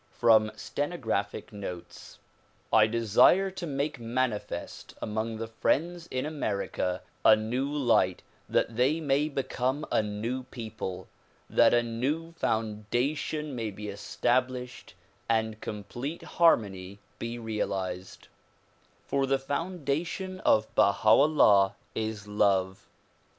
[0.17, 2.17] From Stenographic Notes
[2.73, 8.99] I DESIRE to make manifest among the friends in America a new light that they
[8.99, 11.07] may become a new people,
[11.51, 14.95] that a new foundation may be established
[15.29, 18.27] and complete harmony be realized;
[19.05, 22.87] for the foundation of Baha 'Ullah is love.